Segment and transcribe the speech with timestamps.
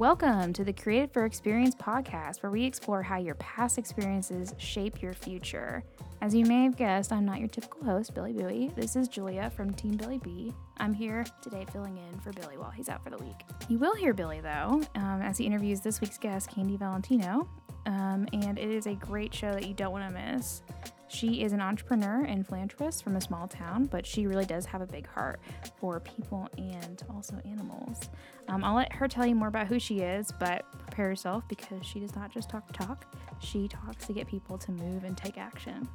[0.00, 5.02] Welcome to the Created for Experience podcast, where we explore how your past experiences shape
[5.02, 5.84] your future.
[6.22, 8.72] As you may have guessed, I'm not your typical host, Billy Bowie.
[8.74, 10.54] This is Julia from Team Billy B.
[10.78, 13.42] I'm here today filling in for Billy while he's out for the week.
[13.68, 17.46] You will hear Billy, though, um, as he interviews this week's guest, Candy Valentino,
[17.84, 20.62] um, and it is a great show that you don't want to miss.
[21.12, 24.80] She is an entrepreneur and philanthropist from a small town, but she really does have
[24.80, 25.40] a big heart
[25.76, 28.08] for people and also animals.
[28.46, 31.84] Um, I'll let her tell you more about who she is, but prepare yourself because
[31.84, 35.16] she does not just talk to talk, she talks to get people to move and
[35.16, 35.88] take action.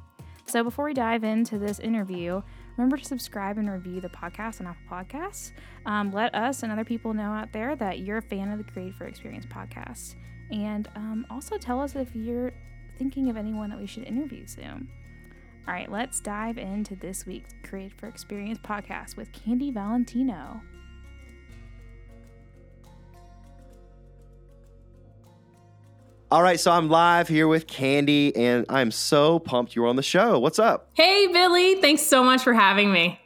[0.44, 2.42] So before we dive into this interview,
[2.76, 5.52] remember to subscribe and review the podcast on Apple Podcasts.
[5.86, 8.70] Um, let us and other people know out there that you're a fan of the
[8.70, 10.14] Create for Experience podcast.
[10.52, 12.52] And um, also tell us if you're
[12.98, 14.88] thinking of anyone that we should interview soon.
[15.68, 20.60] All right, let's dive into this week's Create for Experience podcast with Candy Valentino.
[26.30, 30.04] All right, so I'm live here with Candy, and I'm so pumped you're on the
[30.04, 30.38] show.
[30.38, 30.90] What's up?
[30.94, 31.80] Hey, Billy.
[31.80, 33.18] Thanks so much for having me.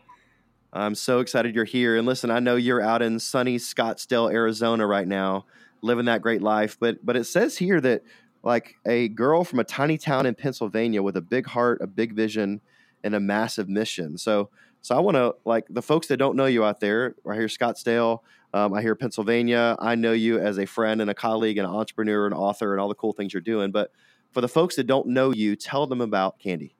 [0.72, 1.98] I'm so excited you're here.
[1.98, 5.44] And listen, I know you're out in sunny Scottsdale, Arizona right now,
[5.82, 6.78] living that great life.
[6.80, 8.02] But but it says here that
[8.42, 12.14] like a girl from a tiny town in Pennsylvania with a big heart, a big
[12.14, 12.60] vision,
[13.04, 14.18] and a massive mission.
[14.18, 14.50] So
[14.82, 17.14] so I want to like the folks that don't know you out there.
[17.28, 18.20] I hear Scottsdale.
[18.52, 19.76] Um, I hear Pennsylvania.
[19.78, 22.80] I know you as a friend and a colleague and an entrepreneur and author and
[22.80, 23.70] all the cool things you're doing.
[23.70, 23.92] But
[24.32, 26.74] for the folks that don't know you, tell them about Candy.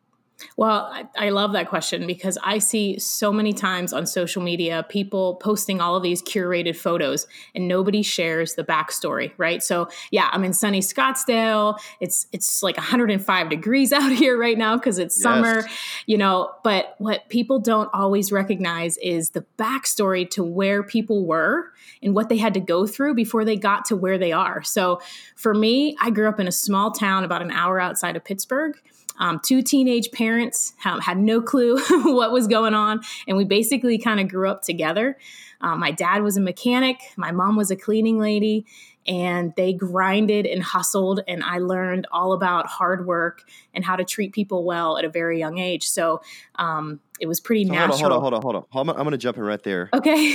[0.56, 4.84] Well, I, I, love that question because I see so many times on social media
[4.88, 9.62] people posting all of these curated photos and nobody shares the backstory, right?
[9.62, 11.78] So yeah, I'm in sunny Scottsdale.
[12.00, 15.22] It's it's like 105 degrees out here right now because it's yes.
[15.22, 15.64] summer,
[16.06, 16.52] you know.
[16.62, 22.28] But what people don't always recognize is the backstory to where people were and what
[22.28, 24.62] they had to go through before they got to where they are.
[24.62, 25.00] So
[25.36, 28.77] for me, I grew up in a small town about an hour outside of Pittsburgh
[29.20, 34.19] um, two teenage parents had no clue what was going on, and we basically kind
[34.19, 35.16] of grew up together.
[35.60, 38.64] Um, my dad was a mechanic, my mom was a cleaning lady,
[39.06, 41.20] and they grinded and hustled.
[41.28, 43.42] And I learned all about hard work
[43.75, 45.86] and how to treat people well at a very young age.
[45.86, 46.22] So
[46.56, 47.98] um, it was pretty so natural.
[47.98, 48.97] Hold on, hold on, hold on, hold on.
[48.97, 49.91] I'm going to jump in right there.
[49.92, 50.32] Okay.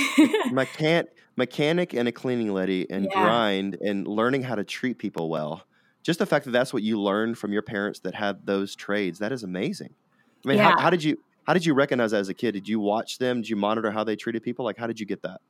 [0.50, 3.22] Mechan- mechanic and a cleaning lady and yeah.
[3.22, 5.64] grind and learning how to treat people well
[6.06, 9.18] just the fact that that's what you learned from your parents that had those trades
[9.18, 9.92] that is amazing.
[10.44, 10.70] I mean yeah.
[10.70, 11.18] how, how, did you
[11.48, 12.52] how did you recognize that as a kid?
[12.52, 13.42] Did you watch them?
[13.42, 14.64] Did you monitor how they treated people?
[14.64, 15.40] Like how did you get that?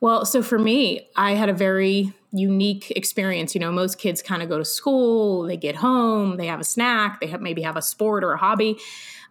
[0.00, 3.54] Well so for me i had a very unique experience.
[3.54, 6.64] You know most kids kind of go to school they get home they have a
[6.64, 8.78] snack they have maybe have a sport or a hobby.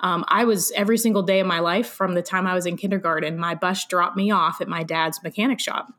[0.02, 2.78] Um, i was every single day of my life from the time i was in
[2.78, 5.92] kindergarten my bus dropped me off at my dad's mechanic shop.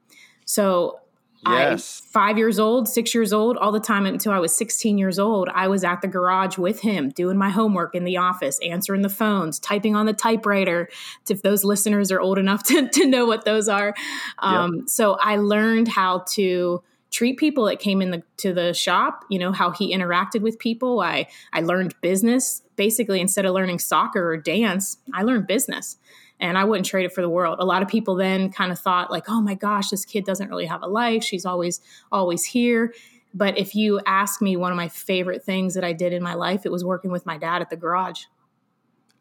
[0.46, 1.00] So
[1.46, 2.02] Yes.
[2.04, 5.18] I, five years old, six years old, all the time until I was 16 years
[5.18, 9.02] old, I was at the garage with him, doing my homework in the office, answering
[9.02, 10.88] the phones, typing on the typewriter.
[11.28, 13.94] If those listeners are old enough to, to know what those are.
[14.38, 14.88] Um, yep.
[14.88, 19.38] So I learned how to treat people that came in the, to the shop, you
[19.38, 21.00] know, how he interacted with people.
[21.00, 22.62] I, I learned business.
[22.76, 25.96] Basically, instead of learning soccer or dance, I learned business
[26.40, 27.56] and I wouldn't trade it for the world.
[27.60, 30.48] A lot of people then kind of thought like, "Oh my gosh, this kid doesn't
[30.48, 31.22] really have a life.
[31.22, 31.80] She's always
[32.10, 32.92] always here."
[33.32, 36.34] But if you ask me one of my favorite things that I did in my
[36.34, 38.24] life, it was working with my dad at the garage.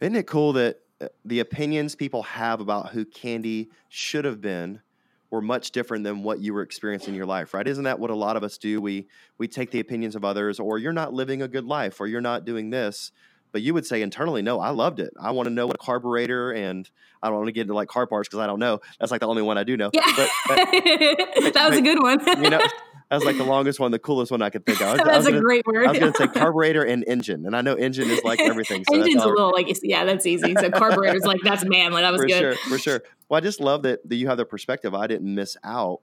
[0.01, 4.81] Isn't it cool that uh, the opinions people have about who Candy should have been
[5.29, 7.67] were much different than what you were experiencing in your life, right?
[7.67, 8.81] Isn't that what a lot of us do?
[8.81, 9.07] We
[9.37, 12.21] we take the opinions of others, or you're not living a good life, or you're
[12.21, 13.11] not doing this,
[13.51, 15.11] but you would say internally, no, I loved it.
[15.19, 16.89] I want to know what carburetor and
[17.21, 18.79] I don't want to get into like car parts because I don't know.
[18.99, 19.89] That's like the only one I do know.
[19.93, 20.01] Yeah.
[20.15, 20.57] But, but,
[21.53, 22.19] that was a good one.
[22.43, 22.61] you know,
[23.09, 24.91] that's like the longest one, the coolest one I could think of.
[24.91, 25.87] Was, that's gonna, a great word.
[25.87, 28.83] I was going to say carburetor and engine, and I know engine is like everything.
[28.89, 30.53] So Engine's a little like yeah, that's easy.
[30.55, 32.01] So carburetor's like that's manly.
[32.01, 32.39] That was for good.
[32.39, 33.03] Sure, for sure.
[33.27, 34.93] Well, I just love that that you have the perspective.
[34.93, 36.01] I didn't miss out,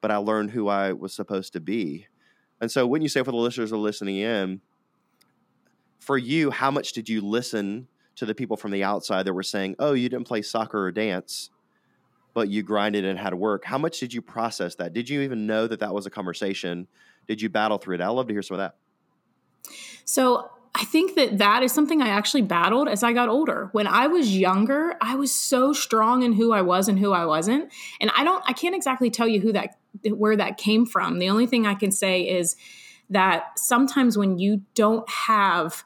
[0.00, 2.06] but I learned who I was supposed to be.
[2.60, 4.60] And so, when you say for the listeners who are listening in,
[5.98, 9.42] for you, how much did you listen to the people from the outside that were
[9.42, 11.50] saying, "Oh, you didn't play soccer or dance,
[12.34, 13.64] but you grinded and had to work"?
[13.64, 14.92] How much did you process that?
[14.92, 16.88] Did you even know that that was a conversation?
[17.26, 18.00] Did you battle through it?
[18.00, 18.76] I'd love to hear some of that.
[20.04, 23.68] So I think that that is something I actually battled as I got older.
[23.72, 27.26] When I was younger, I was so strong in who I was and who I
[27.26, 27.72] wasn't.
[28.00, 31.18] And I don't I can't exactly tell you who that where that came from.
[31.18, 32.56] The only thing I can say is
[33.10, 35.84] that sometimes when you don't have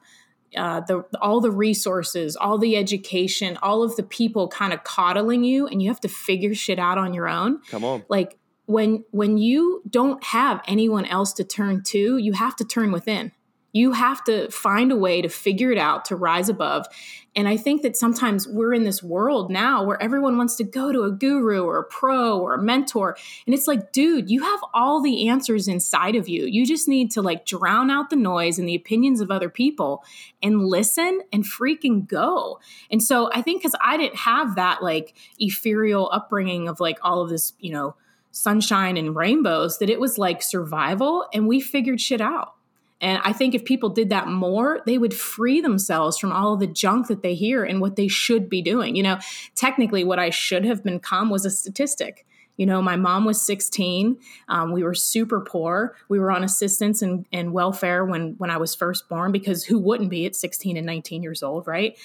[0.57, 5.45] uh, the all the resources, all the education, all of the people kind of coddling
[5.45, 7.61] you, and you have to figure shit out on your own.
[7.69, 12.57] Come on, like when when you don't have anyone else to turn to, you have
[12.57, 13.33] to turn within.
[13.73, 16.87] You have to find a way to figure it out to rise above.
[17.35, 20.93] And I think that sometimes we're in this world now where everyone wants to go
[20.93, 23.17] to a guru or a pro or a mentor.
[23.47, 26.45] And it's like, dude, you have all the answers inside of you.
[26.45, 30.05] You just need to like drown out the noise and the opinions of other people
[30.43, 32.61] and listen and freaking go.
[32.91, 37.23] And so I think because I didn't have that like ethereal upbringing of like all
[37.23, 37.97] of this, you know,
[38.31, 42.55] sunshine and rainbows, that it was like survival and we figured shit out.
[43.03, 46.61] And I think if people did that more, they would free themselves from all of
[46.61, 48.95] the junk that they hear and what they should be doing.
[48.95, 49.19] You know,
[49.57, 52.25] technically, what I should have become was a statistic.
[52.57, 54.19] You know, my mom was 16.
[54.49, 55.97] Um, we were super poor.
[56.09, 59.79] We were on assistance and, and welfare when when I was first born because who
[59.79, 61.99] wouldn't be at 16 and 19 years old, right?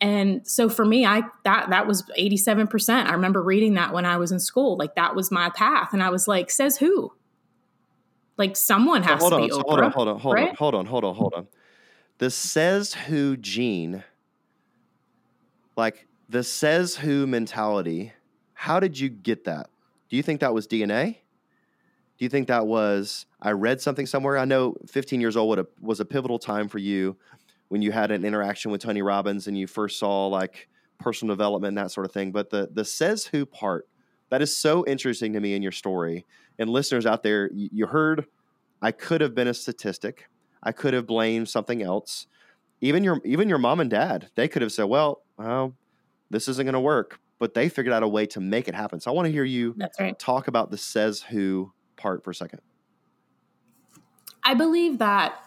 [0.00, 3.06] And so for me, I that that was 87%.
[3.06, 4.76] I remember reading that when I was in school.
[4.76, 5.92] Like that was my path.
[5.92, 7.12] And I was like, says who?
[8.36, 9.64] Like someone has hold to on, be so Oprah.
[9.66, 10.48] hold on, hold on, hold right?
[10.50, 11.46] on, hold on, hold on, hold on.
[12.18, 14.04] The says who gene,
[15.76, 18.12] like the says who mentality,
[18.54, 19.68] how did you get that?
[20.08, 21.16] Do you think that was DNA?
[22.18, 24.38] Do you think that was I read something somewhere?
[24.38, 27.16] I know 15 years old was a, was a pivotal time for you
[27.68, 30.68] when you had an interaction with Tony Robbins and you first saw like
[30.98, 32.32] personal development and that sort of thing.
[32.32, 33.86] But the the says who part
[34.30, 36.24] that is so interesting to me in your story.
[36.58, 38.26] And listeners out there, you, heard
[38.82, 40.28] I could have been a statistic.
[40.62, 42.26] I could have blamed something else.
[42.80, 45.74] Even your even your mom and dad, they could have said, "Well, well
[46.30, 49.00] this isn't going to work," but they figured out a way to make it happen.
[49.00, 50.18] So I want to hear you right.
[50.18, 52.60] talk about the says who part for a second.
[54.44, 55.40] I believe that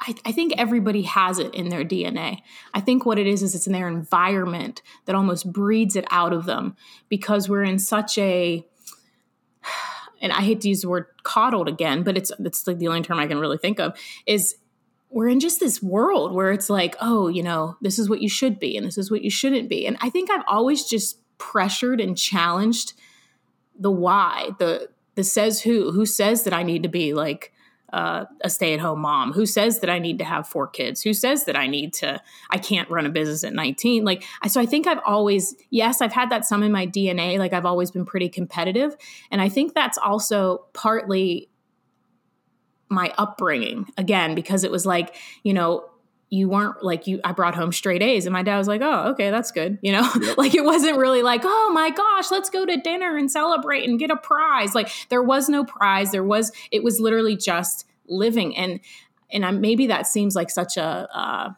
[0.00, 2.38] I, I, think everybody has it in their DNA.
[2.72, 6.32] I think what it is is it's in their environment that almost breeds it out
[6.32, 6.76] of them
[7.08, 8.64] because we're in such a
[10.20, 13.02] and I hate to use the word coddled again, but it's it's like the only
[13.02, 14.56] term I can really think of is
[15.10, 18.28] we're in just this world where it's like, oh, you know, this is what you
[18.28, 19.86] should be and this is what you shouldn't be.
[19.86, 22.92] And I think I've always just pressured and challenged
[23.78, 27.52] the why, the the says who, who says that I need to be like
[27.92, 31.44] uh, a stay-at-home mom who says that i need to have four kids who says
[31.44, 32.20] that i need to
[32.50, 36.12] i can't run a business at 19 like so i think i've always yes i've
[36.12, 38.96] had that some in my dna like i've always been pretty competitive.
[39.30, 41.48] And i think that's also partly
[42.90, 45.88] my upbringing again because it was like you know
[46.30, 49.10] you weren't like you i brought home straight a's and my dad was like oh
[49.10, 50.38] okay that's good you know yep.
[50.38, 53.98] like it wasn't really like oh my gosh let's go to dinner and celebrate and
[53.98, 58.56] get a prize like there was no prize there was it was literally just living
[58.56, 58.80] and
[59.30, 61.52] and I, maybe that seems like such a uh,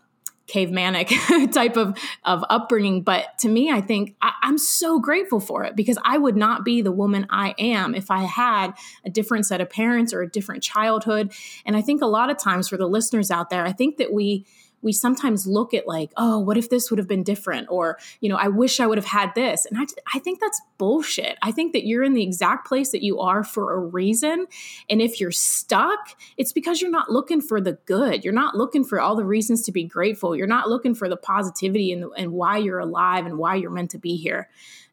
[0.50, 5.64] cavemanic type of of upbringing but to me i think I, i'm so grateful for
[5.64, 8.72] it because i would not be the woman i am if i had
[9.04, 11.32] a different set of parents or a different childhood
[11.64, 14.12] and i think a lot of times for the listeners out there i think that
[14.12, 14.44] we
[14.82, 17.68] we sometimes look at like, oh, what if this would have been different?
[17.70, 19.66] Or, you know, I wish I would have had this.
[19.66, 21.36] And I, I think that's bullshit.
[21.42, 24.46] I think that you're in the exact place that you are for a reason.
[24.88, 28.24] And if you're stuck, it's because you're not looking for the good.
[28.24, 30.34] You're not looking for all the reasons to be grateful.
[30.34, 33.90] You're not looking for the positivity and, and why you're alive and why you're meant
[33.90, 34.48] to be here.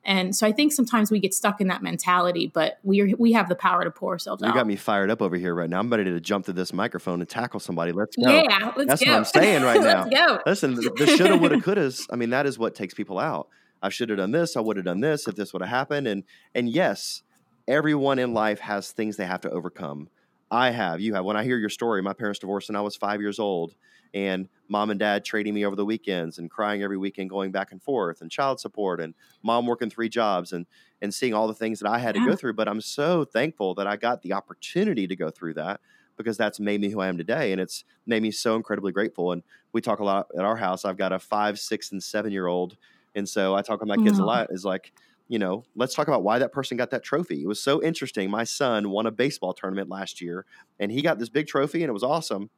[0.08, 3.34] And so I think sometimes we get stuck in that mentality, but we are, we
[3.34, 4.54] have the power to pour ourselves you out.
[4.56, 5.80] You got me fired up over here right now.
[5.80, 7.92] I'm ready to jump to this microphone and tackle somebody.
[7.92, 8.32] Let's go.
[8.32, 9.12] Yeah, let's That's go.
[9.12, 10.06] what I'm saying right now.
[10.06, 10.40] let's go.
[10.46, 12.08] Listen, the shoulda, woulda, couldas.
[12.10, 13.50] I mean, that is what takes people out.
[13.84, 14.56] I should have done this.
[14.56, 16.08] I would have done this if this would have happened.
[16.08, 16.24] And
[16.56, 17.22] and yes,
[17.68, 20.10] everyone in life has things they have to overcome.
[20.50, 21.02] I have.
[21.02, 21.26] You have.
[21.26, 23.76] When I hear your story, my parents divorced when I was five years old,
[24.14, 27.72] and mom and dad trading me over the weekends and crying every weekend going back
[27.72, 29.14] and forth and child support and
[29.44, 30.66] mom working three jobs and
[31.02, 33.76] and seeing all the things that I had to go through but I'm so thankful
[33.76, 35.82] that I got the opportunity to go through that
[36.16, 39.32] because that's made me who I am today and it's made me so incredibly grateful
[39.32, 42.32] and we talk a lot at our house I've got a 5 6 and 7
[42.32, 42.78] year old
[43.16, 44.94] and so I talk with my kids a lot is like
[45.28, 47.42] you know, let's talk about why that person got that trophy.
[47.42, 48.30] It was so interesting.
[48.30, 50.46] My son won a baseball tournament last year
[50.80, 52.50] and he got this big trophy and it was awesome.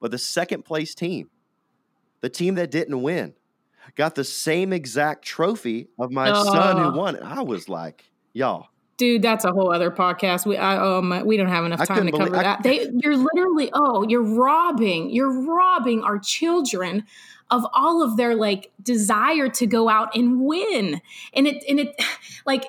[0.00, 1.30] But the second place team,
[2.20, 3.34] the team that didn't win,
[3.96, 6.44] got the same exact trophy of my oh.
[6.44, 7.22] son who won.
[7.22, 8.68] I was like, y'all.
[8.96, 10.46] Dude, that's a whole other podcast.
[10.46, 12.62] We I, um we don't have enough time to cover believe, that.
[12.62, 17.04] They you're literally oh you're robbing you're robbing our children
[17.50, 21.00] of all of their like desire to go out and win,
[21.32, 21.94] and it and it
[22.46, 22.66] like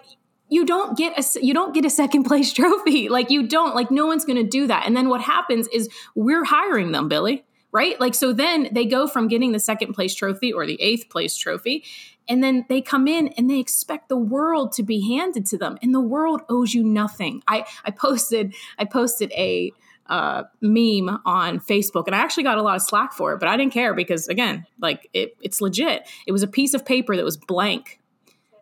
[0.50, 3.92] you don't get a you don't get a second place trophy like you don't like
[3.92, 7.44] no one's going to do that and then what happens is we're hiring them billy
[7.76, 8.00] right?
[8.00, 11.36] Like so then they go from getting the second place trophy or the eighth place
[11.36, 11.84] trophy
[12.28, 15.78] and then they come in and they expect the world to be handed to them
[15.82, 17.44] and the world owes you nothing.
[17.48, 19.74] I i posted i posted a
[20.08, 23.50] uh, meme on facebook and i actually got a lot of slack for it but
[23.50, 26.08] i didn't care because again like it, it's legit.
[26.28, 28.00] It was a piece of paper that was blank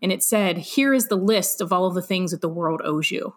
[0.02, 2.82] and it said here is the list of all of the things that the world
[2.84, 3.36] owes you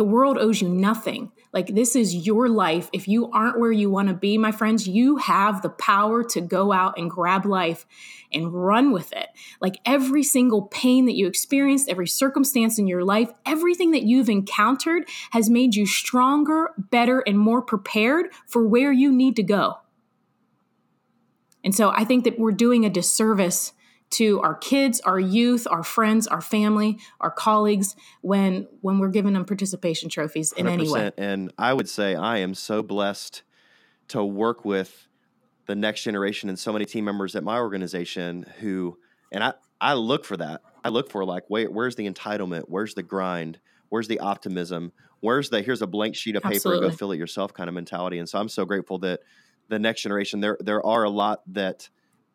[0.00, 1.30] the world owes you nothing.
[1.52, 2.88] Like, this is your life.
[2.90, 6.40] If you aren't where you want to be, my friends, you have the power to
[6.40, 7.84] go out and grab life
[8.32, 9.26] and run with it.
[9.60, 14.30] Like, every single pain that you experienced, every circumstance in your life, everything that you've
[14.30, 19.80] encountered has made you stronger, better, and more prepared for where you need to go.
[21.62, 23.74] And so I think that we're doing a disservice
[24.10, 29.34] to our kids, our youth, our friends, our family, our colleagues when when we're giving
[29.34, 31.12] them participation trophies in any way.
[31.16, 33.42] And I would say I am so blessed
[34.08, 35.06] to work with
[35.66, 38.98] the next generation and so many team members at my organization who
[39.30, 40.62] and I I look for that.
[40.84, 42.64] I look for like wait, where's the entitlement?
[42.66, 43.60] Where's the grind?
[43.88, 44.92] Where's the optimism?
[45.20, 46.88] Where's the here's a blank sheet of paper Absolutely.
[46.88, 48.18] go fill it yourself kind of mentality?
[48.18, 49.20] And so I'm so grateful that
[49.68, 51.88] the next generation there there are a lot that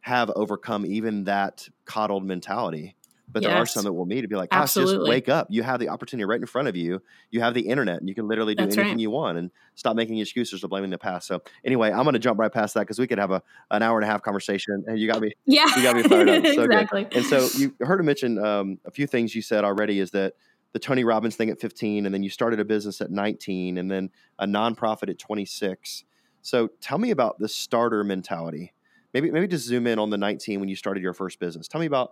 [0.06, 2.96] have overcome even that coddled mentality.
[3.28, 3.50] But yes.
[3.50, 4.98] there are some that will meet to be like, gosh, Absolutely.
[4.98, 5.48] just wake up.
[5.50, 7.02] You have the opportunity right in front of you.
[7.32, 9.00] You have the internet and you can literally do That's anything right.
[9.00, 11.26] you want and stop making excuses or blaming the past.
[11.26, 13.82] So anyway, I'm going to jump right past that because we could have a, an
[13.82, 16.46] hour and a half conversation and you got me, yeah, you got me fired up.
[16.54, 17.06] So exactly.
[17.06, 17.16] Good.
[17.16, 20.34] And so you heard him mention um, a few things you said already is that
[20.74, 23.90] the Tony Robbins thing at 15 and then you started a business at 19 and
[23.90, 26.04] then a nonprofit at 26.
[26.44, 28.75] So tell me about the starter mentality
[29.16, 31.70] maybe maybe just zoom in on the 19 when you started your first business.
[31.70, 32.12] Tell me about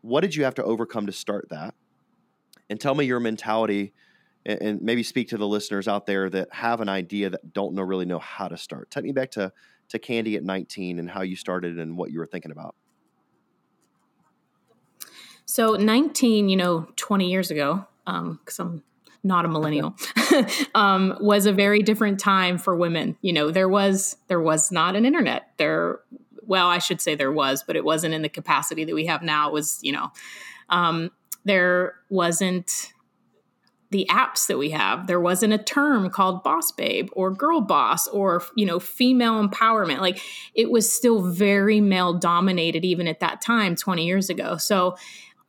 [0.00, 1.74] what did you have to overcome to start that,
[2.68, 3.94] and tell me your mentality,
[4.44, 7.74] and, and maybe speak to the listeners out there that have an idea that don't
[7.74, 8.90] know really know how to start.
[8.90, 9.52] Take me back to
[9.90, 12.74] to Candy at 19 and how you started and what you were thinking about.
[15.46, 18.82] So 19, you know, 20 years ago, because um, I'm
[19.22, 19.96] not a millennial,
[20.76, 23.16] um, was a very different time for women.
[23.20, 25.50] You know, there was there was not an internet.
[25.56, 26.00] There
[26.50, 29.22] well, I should say there was, but it wasn't in the capacity that we have
[29.22, 29.46] now.
[29.46, 30.10] It was, you know,
[30.68, 31.12] um,
[31.44, 32.92] there wasn't
[33.92, 35.06] the apps that we have.
[35.06, 40.00] There wasn't a term called boss babe or girl boss or, you know, female empowerment.
[40.00, 40.20] Like
[40.52, 44.56] it was still very male dominated even at that time 20 years ago.
[44.56, 44.96] So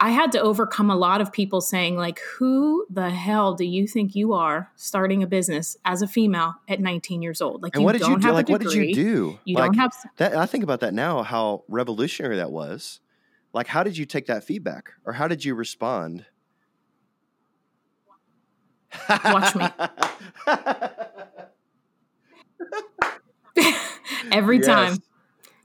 [0.04, 3.88] I had to overcome a lot of people saying, like, who the hell do you
[3.88, 7.62] think you are starting a business as a female at 19 years old?
[7.62, 8.26] Like, and you what did don't you do?
[8.26, 9.40] have like, a degree, what did you do?
[9.46, 10.36] You like, don't have that.
[10.36, 13.00] I think about that now, how revolutionary that was.
[13.54, 16.26] Like, how did you take that feedback or how did you respond?
[19.08, 19.68] Watch me.
[24.32, 24.66] Every yes.
[24.66, 24.98] time.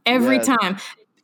[0.04, 0.46] Every yes.
[0.46, 0.76] time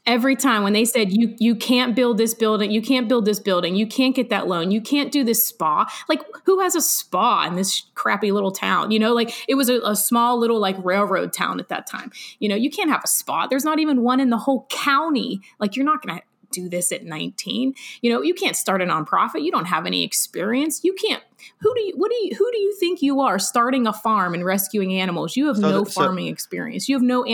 [0.07, 3.39] every time when they said you you can't build this building you can't build this
[3.39, 5.87] building you can't get that loan you can't do this spa.
[6.09, 8.91] Like who has a spa in this crappy little town?
[8.91, 12.11] You know like it was a, a small little like railroad town at that time.
[12.41, 13.47] You know you can't have a spa.
[13.47, 15.41] There's not even one in the whole county.
[15.61, 19.43] Like you're not gonna do this at 19 you know you can't start a nonprofit.
[19.43, 20.83] You don't have any experience.
[20.83, 21.23] You can't
[21.61, 24.35] who do you what do you who do you think you are starting a farm
[24.35, 25.37] and rescuing animals?
[25.37, 26.89] You have so no farming so, experience.
[26.89, 27.25] You have no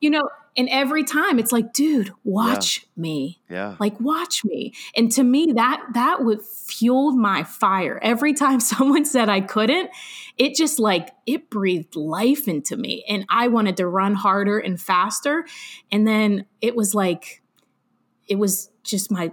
[0.00, 3.02] you know and every time it's like, dude, watch yeah.
[3.02, 3.40] me.
[3.50, 3.76] Yeah.
[3.78, 4.72] Like watch me.
[4.96, 7.98] And to me, that that would fueled my fire.
[8.02, 9.90] Every time someone said I couldn't,
[10.38, 13.04] it just like it breathed life into me.
[13.08, 15.44] And I wanted to run harder and faster.
[15.92, 17.42] And then it was like,
[18.26, 19.32] it was just my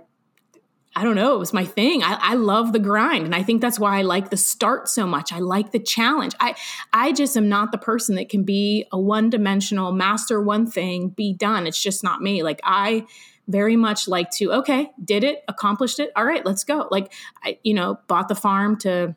[0.96, 2.04] I don't know, it was my thing.
[2.04, 3.26] I, I, love the grind.
[3.26, 5.34] And I think that's why I like the start so much.
[5.34, 6.34] I like the challenge.
[6.40, 6.56] I
[6.92, 11.34] I just am not the person that can be a one-dimensional, master one thing, be
[11.34, 11.66] done.
[11.66, 12.44] It's just not me.
[12.44, 13.06] Like I
[13.48, 16.12] very much like to, okay, did it, accomplished it.
[16.16, 16.88] All right, let's go.
[16.92, 17.12] Like
[17.44, 19.16] I, you know, bought the farm to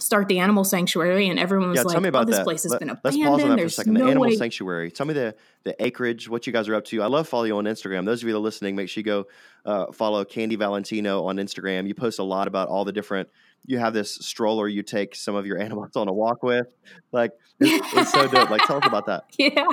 [0.00, 2.44] start the animal sanctuary, and everyone was yeah, like, tell me about oh, this that.
[2.44, 3.22] place has Let, been abandoned.
[3.22, 3.94] Let's pause on that There's for a second.
[3.94, 4.36] No the animal way.
[4.36, 4.90] sanctuary.
[4.90, 5.34] Tell me the
[5.64, 7.02] the acreage, what you guys are up to.
[7.02, 8.04] I love follow you on Instagram.
[8.04, 9.26] Those of you that are listening, make sure you go
[9.64, 11.86] uh, follow Candy Valentino on Instagram.
[11.86, 13.28] You post a lot about all the different.
[13.66, 16.66] You have this stroller you take some of your animals on a walk with.
[17.12, 18.50] Like it's, it's so dope.
[18.50, 19.24] Like tell us about that.
[19.38, 19.66] Yeah.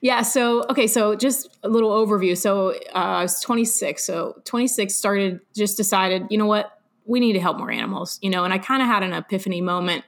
[0.00, 0.22] Yeah.
[0.22, 0.86] So, okay.
[0.86, 2.36] So, just a little overview.
[2.36, 4.04] So, uh, I was 26.
[4.04, 6.77] So, 26 started, just decided, you know what?
[7.08, 8.44] We need to help more animals, you know.
[8.44, 10.04] And I kind of had an epiphany moment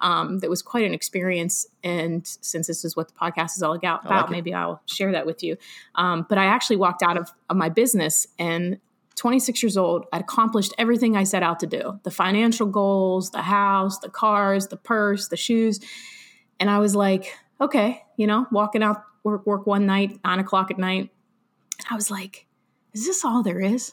[0.00, 1.66] um, that was quite an experience.
[1.84, 5.26] And since this is what the podcast is all about, like maybe I'll share that
[5.26, 5.56] with you.
[5.94, 8.78] Um, but I actually walked out of, of my business and
[9.16, 13.42] 26 years old, I'd accomplished everything I set out to do the financial goals, the
[13.42, 15.80] house, the cars, the purse, the shoes.
[16.60, 20.70] And I was like, okay, you know, walking out work, work one night, nine o'clock
[20.70, 21.10] at night,
[21.90, 22.46] I was like,
[22.92, 23.92] is this all there is?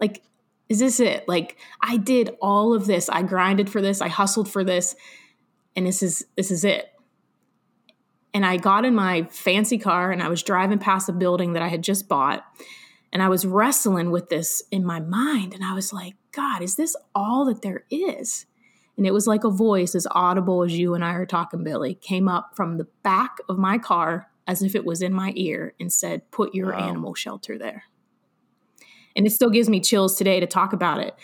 [0.00, 0.22] Like,
[0.70, 1.28] is this it?
[1.28, 3.10] Like, I did all of this.
[3.10, 4.00] I grinded for this.
[4.00, 4.94] I hustled for this.
[5.76, 6.88] And this is this is it.
[8.32, 11.62] And I got in my fancy car and I was driving past a building that
[11.62, 12.44] I had just bought.
[13.12, 15.52] And I was wrestling with this in my mind.
[15.52, 18.46] And I was like, God, is this all that there is?
[18.96, 21.94] And it was like a voice as audible as you and I are talking, Billy,
[21.94, 25.74] came up from the back of my car as if it was in my ear
[25.80, 26.88] and said, Put your wow.
[26.88, 27.84] animal shelter there.
[29.20, 31.14] And it still gives me chills today to talk about it.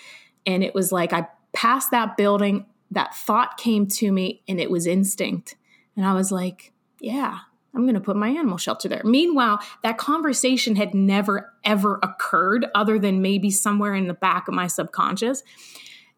[0.45, 4.71] And it was like I passed that building, that thought came to me, and it
[4.71, 5.57] was instinct.
[5.97, 7.39] And I was like, Yeah,
[7.75, 9.01] I'm going to put my animal shelter there.
[9.03, 14.53] Meanwhile, that conversation had never, ever occurred other than maybe somewhere in the back of
[14.53, 15.43] my subconscious.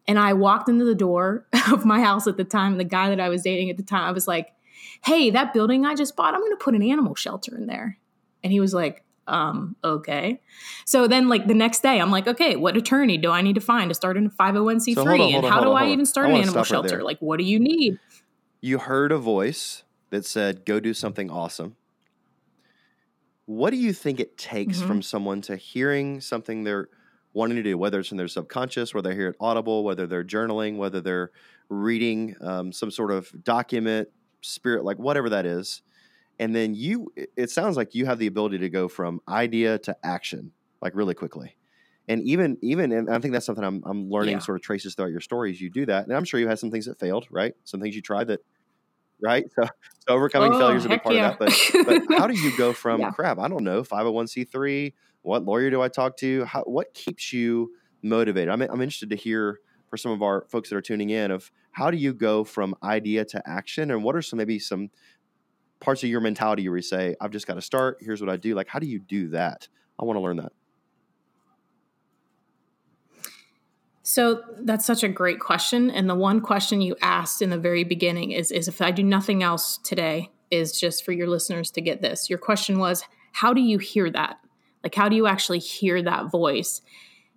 [0.05, 2.77] And I walked into the door of my house at the time.
[2.77, 4.49] The guy that I was dating at the time, I was like,
[5.05, 7.97] Hey, that building I just bought, I'm going to put an animal shelter in there.
[8.43, 10.41] And he was like, um, okay.
[10.85, 13.61] So then, like the next day, I'm like, okay, what attorney do I need to
[13.61, 14.95] find to start in a 501c3?
[14.95, 16.97] So hold on, hold and how on, do I even start an animal shelter?
[16.97, 17.99] Right like, what do you need?
[18.61, 21.75] You heard a voice that said, go do something awesome.
[23.45, 24.87] What do you think it takes mm-hmm.
[24.87, 26.89] from someone to hearing something they're
[27.33, 30.23] wanting to do, whether it's in their subconscious, whether they hear it audible, whether they're
[30.23, 31.31] journaling, whether they're
[31.69, 34.09] reading um, some sort of document,
[34.41, 35.81] spirit, like whatever that is.
[36.39, 39.95] And then you, it sounds like you have the ability to go from idea to
[40.03, 41.55] action, like really quickly.
[42.07, 44.39] And even, even, and I think that's something I'm, I'm learning yeah.
[44.39, 45.61] sort of traces throughout your stories.
[45.61, 46.07] You do that.
[46.07, 47.53] And I'm sure you had some things that failed, right?
[47.65, 48.39] Some things you tried that
[49.21, 49.45] right?
[49.53, 49.63] So,
[50.07, 51.31] so overcoming oh, failure is a big part yeah.
[51.31, 51.83] of that.
[51.85, 53.11] But, but how do you go from yeah.
[53.11, 53.39] crap?
[53.39, 54.93] I don't know, 501c3.
[55.21, 56.45] What lawyer do I talk to?
[56.45, 58.49] How, what keeps you motivated?
[58.49, 61.51] I'm, I'm interested to hear for some of our folks that are tuning in of
[61.71, 64.89] how do you go from idea to action and what are some maybe some
[65.79, 68.37] parts of your mentality where you say i've just got to start here's what i
[68.37, 69.67] do like how do you do that
[69.99, 70.51] i want to learn that
[74.09, 75.91] So that's such a great question.
[75.91, 79.03] And the one question you asked in the very beginning is, is if I do
[79.03, 82.27] nothing else today, is just for your listeners to get this.
[82.27, 83.03] Your question was,
[83.33, 84.39] how do you hear that?
[84.83, 86.81] Like, how do you actually hear that voice?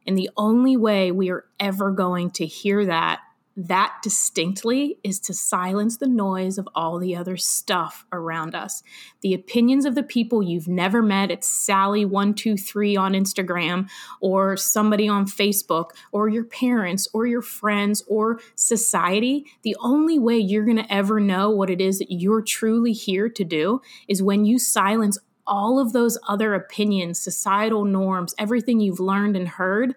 [0.06, 3.20] And the only way we are ever going to hear that
[3.56, 8.82] that distinctly is to silence the noise of all the other stuff around us.
[9.20, 11.30] The opinions of the people you've never met.
[11.30, 13.88] It's Sally123 on Instagram,
[14.20, 19.46] or somebody on Facebook, or your parents, or your friends, or society.
[19.62, 23.28] The only way you're going to ever know what it is that you're truly here
[23.28, 29.00] to do is when you silence all of those other opinions, societal norms, everything you've
[29.00, 29.94] learned and heard,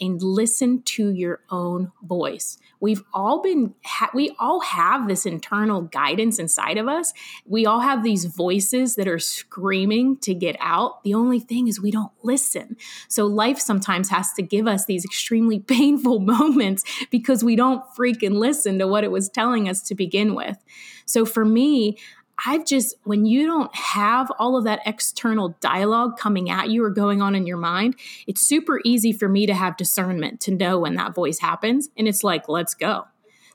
[0.00, 2.58] and listen to your own voice.
[2.80, 7.12] We've all been, ha- we all have this internal guidance inside of us.
[7.44, 11.02] We all have these voices that are screaming to get out.
[11.02, 12.76] The only thing is we don't listen.
[13.08, 18.34] So life sometimes has to give us these extremely painful moments because we don't freaking
[18.38, 20.58] listen to what it was telling us to begin with.
[21.06, 21.98] So for me,
[22.46, 26.90] I've just, when you don't have all of that external dialogue coming at you or
[26.90, 27.96] going on in your mind,
[28.26, 31.88] it's super easy for me to have discernment to know when that voice happens.
[31.96, 33.06] And it's like, let's go.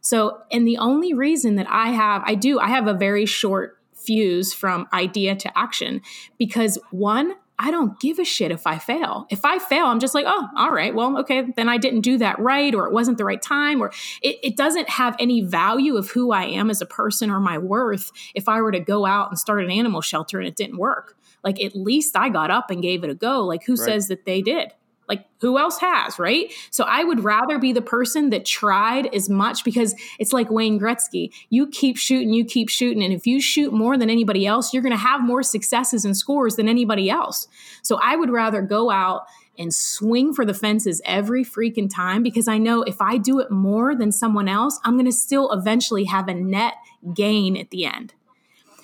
[0.02, 3.80] So, and the only reason that I have, I do, I have a very short
[3.93, 6.02] fuse from idea to action
[6.38, 9.28] because one, I don't give a shit if I fail.
[9.30, 12.18] If I fail, I'm just like, oh, all right, well, okay, then I didn't do
[12.18, 15.96] that right, or it wasn't the right time, or it, it, doesn't have any value
[15.96, 19.06] of who I am as a person or my worth if I were to go
[19.06, 21.16] out and start an animal shelter and it didn't work.
[21.44, 23.46] Like, at least I got up and gave it a go.
[23.46, 23.86] Like, who right.
[23.86, 24.74] says that they did?
[25.08, 26.52] Like, who else has, right?
[26.72, 30.80] So I would rather be the person that tried as much because it's like Wayne
[30.80, 31.32] Gretzky.
[31.50, 33.04] You keep shooting, you keep shooting.
[33.04, 36.16] And if you shoot more than anybody else, you're going to have more successes and
[36.16, 37.48] scores than anybody else.
[37.82, 39.24] So I would rather go out
[39.58, 43.52] and swing for the fences every freaking time because I know if I do it
[43.52, 46.74] more than someone else, I'm going to still eventually have a net
[47.13, 48.13] gain at the end.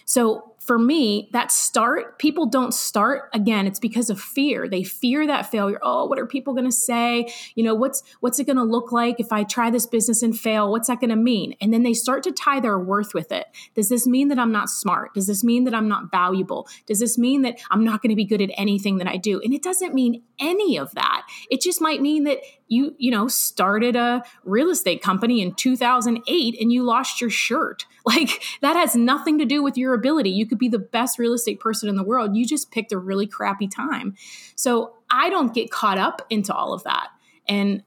[0.06, 4.70] So for me, that start, people don't start again, it's because of fear.
[4.70, 5.80] They fear that failure.
[5.82, 7.34] Oh, what are people going to say?
[7.56, 10.38] You know, what's what's it going to look like if I try this business and
[10.38, 10.72] fail?
[10.72, 11.56] What's that going to mean?
[11.60, 13.48] And then they start to tie their worth with it.
[13.74, 15.16] Does this mean that I'm not smart?
[15.16, 16.68] Does this mean that I'm not valuable?
[16.86, 19.42] Does this mean that I'm not going to be good at anything that I do?
[19.44, 21.24] And it doesn't mean any of that.
[21.50, 26.62] It just might mean that you, you know, started a real estate company in 2008
[26.62, 27.86] and you lost your shirt.
[28.10, 30.32] Like that has nothing to do with your ability.
[30.32, 32.36] You could be the best real estate person in the world.
[32.36, 34.16] You just picked a really crappy time.
[34.56, 37.10] So I don't get caught up into all of that.
[37.48, 37.84] And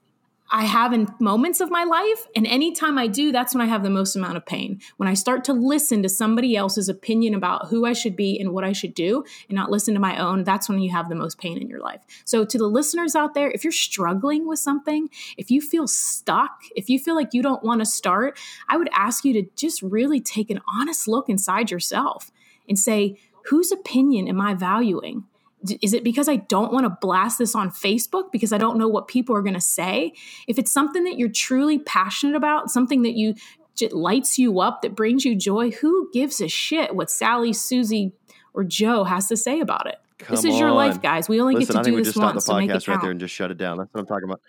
[0.53, 2.27] I have in moments of my life.
[2.35, 4.79] And anytime I do, that's when I have the most amount of pain.
[4.97, 8.51] When I start to listen to somebody else's opinion about who I should be and
[8.51, 11.15] what I should do and not listen to my own, that's when you have the
[11.15, 12.01] most pain in your life.
[12.23, 16.61] So, to the listeners out there, if you're struggling with something, if you feel stuck,
[16.75, 18.37] if you feel like you don't want to start,
[18.69, 22.31] I would ask you to just really take an honest look inside yourself
[22.67, 25.25] and say, whose opinion am I valuing?
[25.81, 28.87] is it because I don't want to blast this on Facebook because I don't know
[28.87, 30.13] what people are going to say?
[30.47, 33.35] If it's something that you're truly passionate about, something that you
[33.91, 38.11] lights you up, that brings you joy, who gives a shit what Sally, Susie,
[38.53, 39.95] or Joe has to say about it?
[40.19, 41.27] Come this is your life, guys.
[41.27, 42.45] We only Listen, get to do this just stop the once.
[42.45, 43.77] So make it podcast right there and just shut it down.
[43.77, 44.41] That's what I'm talking about.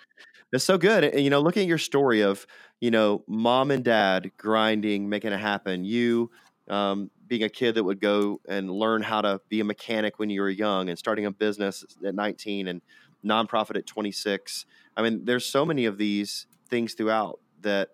[0.52, 1.04] It's so good.
[1.04, 2.46] And, you know, looking at your story of,
[2.80, 6.30] you know, mom and dad grinding, making it happen, you
[6.68, 10.30] um, being a kid that would go and learn how to be a mechanic when
[10.30, 12.80] you were young and starting a business at 19 and
[13.24, 14.66] nonprofit at 26.
[14.96, 17.88] I mean, there's so many of these things throughout that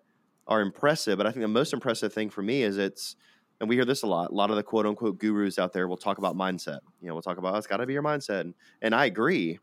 [0.47, 1.17] are impressive.
[1.17, 3.17] But I think the most impressive thing for me is it's,
[3.61, 4.31] and we hear this a lot.
[4.31, 6.81] A lot of the quote unquote gurus out there will talk about mindset.
[7.01, 9.07] You know, we'll talk about oh, it's got to be your mindset, and, and I
[9.07, 9.59] agree,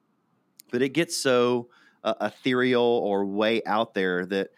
[0.72, 1.70] but it gets so
[2.04, 4.50] uh, ethereal or way out there that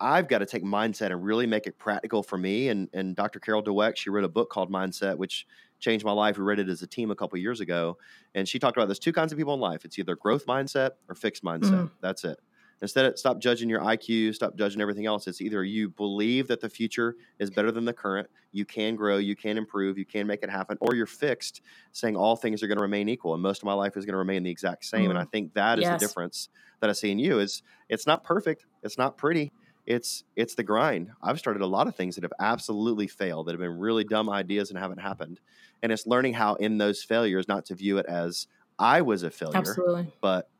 [0.00, 2.68] I've got to take mindset and really make it practical for me.
[2.68, 3.40] And and Dr.
[3.40, 5.46] Carol Dweck, she wrote a book called Mindset, which
[5.80, 6.38] changed my life.
[6.38, 7.98] We read it as a team a couple years ago,
[8.34, 9.84] and she talked about there's two kinds of people in life.
[9.84, 11.84] It's either growth mindset or fixed mindset.
[11.84, 11.90] Mhm.
[12.00, 12.38] That's it.
[12.80, 15.26] Instead of stop judging your IQ, stop judging everything else.
[15.26, 19.16] It's either you believe that the future is better than the current, you can grow,
[19.16, 22.68] you can improve, you can make it happen, or you're fixed, saying all things are
[22.68, 24.84] going to remain equal and most of my life is going to remain the exact
[24.84, 25.10] same.
[25.10, 26.00] And I think that is Yes.
[26.00, 29.52] the difference that I see in you is it's not perfect, it's not pretty,
[29.88, 31.10] it's it's the grind.
[31.22, 34.28] I've started a lot of things that have absolutely failed, that have been really dumb
[34.28, 35.40] ideas and haven't happened.
[35.82, 38.46] And it's learning how in those failures not to view it as
[38.78, 40.12] I was a failure, Absolutely.
[40.20, 40.50] but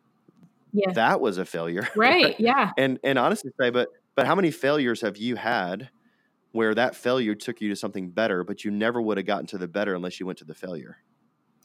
[0.73, 0.93] Yeah.
[0.95, 1.89] that was a failure.
[1.95, 2.37] Right.
[2.41, 2.73] Yeah.
[2.79, 5.91] and and honestly say, but but how many failures have you had
[6.53, 9.59] where that failure took you to something better, but you never would have gotten to
[9.59, 10.99] the better unless you went to the failure?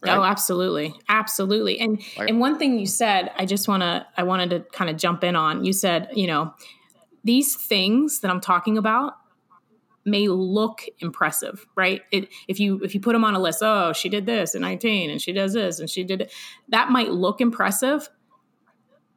[0.06, 0.94] Oh, absolutely.
[1.08, 1.80] Absolutely.
[1.80, 4.98] And and one thing you said, I just want to I wanted to kind of
[4.98, 5.64] jump in on.
[5.64, 6.54] You said, you know,
[7.24, 9.14] these things that I'm talking about
[10.06, 12.02] may look impressive, right?
[12.12, 14.62] It, if you if you put them on a list, oh, she did this at
[14.62, 16.34] 19 and she does this and she did it.
[16.70, 18.10] That might look impressive,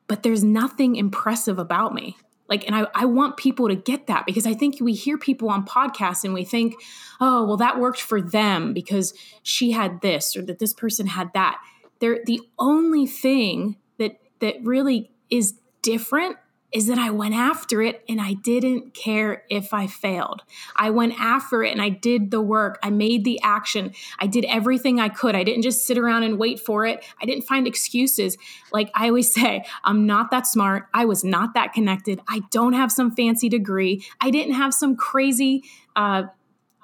[0.06, 2.16] but there's nothing impressive about me.
[2.48, 5.50] Like, and I, I want people to get that because I think we hear people
[5.50, 6.74] on podcasts and we think,
[7.20, 11.32] oh, well, that worked for them because she had this or that this person had
[11.34, 11.58] that.
[11.98, 16.36] They're the only thing that that really is different
[16.72, 20.42] is that I went after it and I didn't care if I failed.
[20.74, 22.78] I went after it and I did the work.
[22.82, 23.92] I made the action.
[24.18, 25.34] I did everything I could.
[25.34, 27.04] I didn't just sit around and wait for it.
[27.20, 28.36] I didn't find excuses.
[28.72, 30.88] Like I always say, I'm not that smart.
[30.92, 32.20] I was not that connected.
[32.28, 34.04] I don't have some fancy degree.
[34.20, 36.24] I didn't have some crazy uh,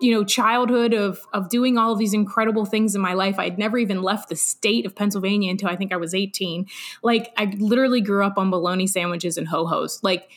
[0.02, 3.58] you know childhood of of doing all of these incredible things in my life i'd
[3.58, 6.66] never even left the state of pennsylvania until i think i was 18
[7.02, 10.28] like i literally grew up on bologna sandwiches and ho-hos like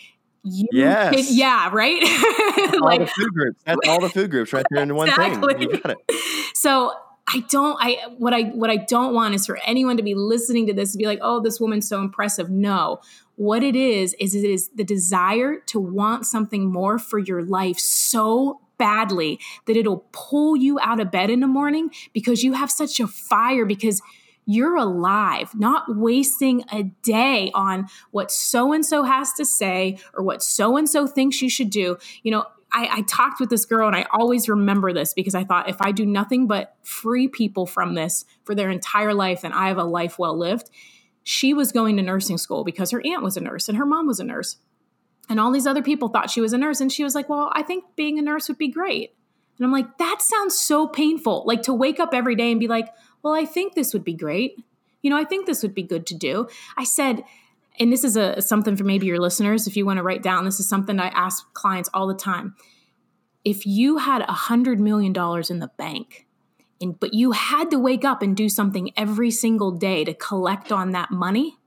[0.43, 1.15] you Yes.
[1.15, 3.59] could- yeah right all the like food groups.
[3.65, 5.53] That's all the food groups right there in one Exactly.
[5.55, 5.61] thing.
[5.63, 5.97] You got it.
[6.53, 6.93] so
[7.27, 10.67] I don't I what I what I don't want is for anyone to be listening
[10.67, 12.99] to this and be like, "Oh, this woman's so impressive." No.
[13.37, 17.79] What it is is it is the desire to want something more for your life
[17.79, 22.71] so badly that it'll pull you out of bed in the morning because you have
[22.71, 24.01] such a fire because
[24.45, 30.23] you're alive, not wasting a day on what so and so has to say or
[30.23, 31.97] what so and so thinks you should do.
[32.23, 35.43] You know, I, I talked with this girl and I always remember this because I
[35.43, 39.53] thought if I do nothing but free people from this for their entire life, then
[39.53, 40.69] I have a life well lived.
[41.23, 44.05] She was going to nursing school because her aunt was a nurse and her mom
[44.05, 44.57] was a nurse.
[45.29, 46.81] And all these other people thought she was a nurse.
[46.81, 49.15] And she was like, Well, I think being a nurse would be great.
[49.57, 51.43] And I'm like, That sounds so painful.
[51.45, 52.89] Like to wake up every day and be like,
[53.23, 54.57] Well, I think this would be great.
[55.01, 56.47] You know, I think this would be good to do.
[56.77, 57.23] I said,
[57.79, 60.45] and this is a something for maybe your listeners if you want to write down
[60.45, 62.55] this is something i ask clients all the time
[63.43, 66.25] if you had a hundred million dollars in the bank
[66.81, 70.71] and but you had to wake up and do something every single day to collect
[70.71, 71.57] on that money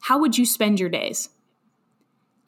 [0.00, 1.28] how would you spend your days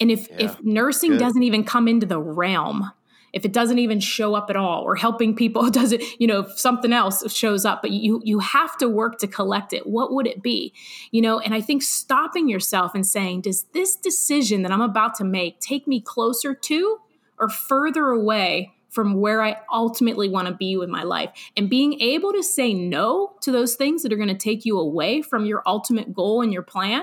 [0.00, 1.20] and if Yeah, if nursing good.
[1.20, 2.90] doesn't even come into the realm
[3.35, 6.40] if it doesn't even show up at all or helping people does it you know
[6.40, 10.12] if something else shows up but you you have to work to collect it what
[10.12, 10.72] would it be?
[11.11, 15.14] You know and i think stopping yourself and saying does this decision that i'm about
[15.16, 16.98] to make take me closer to
[17.38, 21.30] or further away from where i ultimately want to be with my life?
[21.57, 24.78] And being able to say no to those things that are going to take you
[24.78, 27.02] away from your ultimate goal and your plan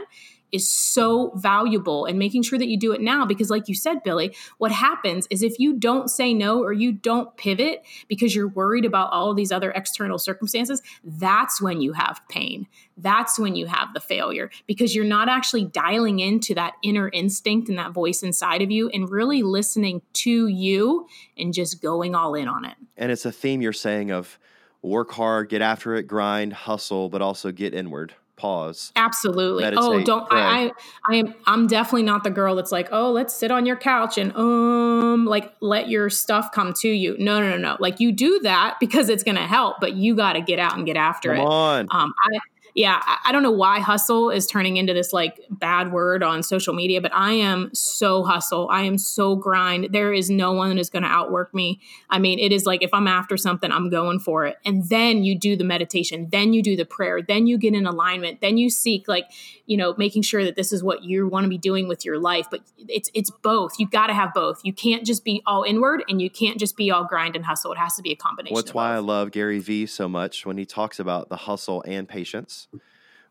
[0.52, 4.02] is so valuable and making sure that you do it now because like you said
[4.04, 8.48] billy what happens is if you don't say no or you don't pivot because you're
[8.48, 12.68] worried about all of these other external circumstances that's when you have pain.
[12.98, 17.70] That's when you have the failure because you're not actually dialing into that inner instinct
[17.70, 22.36] and that voice inside of you and really listening to you and just going all
[22.36, 22.76] in on it.
[22.98, 24.38] And it's a theme you're saying of
[24.82, 28.92] work hard get after it grind hustle but also get inward pause.
[28.96, 29.64] Absolutely.
[29.64, 30.42] Oh, meditate, oh, don't pray.
[30.42, 30.72] I, I
[31.10, 34.18] I am I'm definitely not the girl that's like, "Oh, let's sit on your couch
[34.18, 37.78] and um like let your stuff come to you." No, no, no, no.
[37.80, 40.76] Like you do that because it's going to help, but you got to get out
[40.76, 41.48] and get after come it.
[41.48, 41.88] On.
[41.92, 42.40] Um I
[42.74, 46.74] yeah, I, don't know why hustle is turning into this like bad word on social
[46.74, 48.70] media, but I am so hustle.
[48.70, 49.90] I am so grind.
[49.92, 51.82] There is no one that is going to outwork me.
[52.10, 54.58] I mean, it is like if I'm after something, I'm going for it.
[54.64, 57.86] And then you do the meditation, then you do the prayer, then you get in
[57.86, 59.26] alignment, then you seek like,
[59.66, 62.20] you know, making sure that this is what you want to be doing with your
[62.20, 62.48] life.
[62.50, 63.80] But it's it's both.
[63.80, 64.62] You got to have both.
[64.64, 67.74] You can't just be all inward and you can't just be all grind and hustle.
[67.74, 68.54] It has to be a combination.
[68.54, 68.98] Well, that's why both.
[68.98, 72.61] I love Gary Vee so much when he talks about the hustle and patience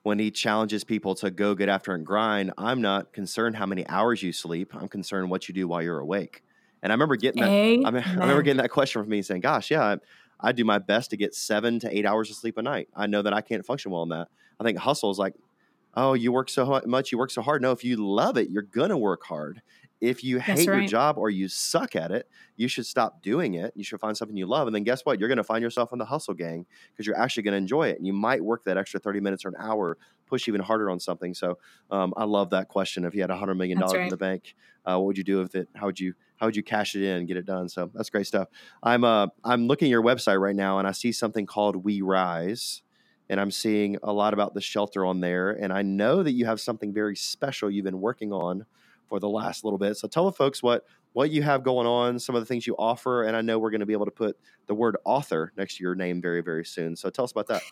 [0.03, 3.87] when he challenges people to go get after and grind, I'm not concerned how many
[3.87, 4.75] hours you sleep.
[4.75, 6.43] I'm concerned what you do while you're awake.
[6.83, 7.51] And I remember getting that.
[7.51, 9.97] I, mean, I, remember getting that question from me saying, "Gosh, yeah, I,
[10.49, 12.88] I, do my best to get seven to eight hours of sleep a night.
[12.97, 14.29] I know that I can't function well on that.
[14.59, 15.35] I think hustle is like,
[15.95, 17.61] oh, you work so much, you work so hard.
[17.61, 19.61] No, if you love it, you're gonna work hard.
[20.01, 20.81] If you hate right.
[20.81, 23.73] your job or you suck at it, you should stop doing it.
[23.77, 24.67] You should find something you love.
[24.67, 25.19] And then guess what?
[25.19, 27.89] You're going to find yourself in the hustle gang because you're actually going to enjoy
[27.89, 27.99] it.
[27.99, 31.01] And you might work that extra 30 minutes or an hour, push even harder on
[31.01, 31.35] something.
[31.35, 31.59] So
[31.91, 33.05] um, I love that question.
[33.05, 33.97] If you had $100 million right.
[33.97, 34.55] in the bank,
[34.87, 35.69] uh, what would you do with it?
[35.75, 37.69] How would you how would you cash it in and get it done?
[37.69, 38.49] So that's great stuff.
[38.83, 42.01] I'm uh, I'm looking at your website right now and I see something called We
[42.01, 42.81] Rise
[43.31, 45.51] and I'm seeing a lot about the shelter on there.
[45.51, 48.67] And I know that you have something very special you've been working on
[49.11, 49.99] for the last little bit.
[49.99, 52.77] So tell the folks what what you have going on, some of the things you
[52.79, 55.79] offer, and I know we're going to be able to put the word author next
[55.79, 56.94] to your name very very soon.
[56.94, 57.62] So tell us about that.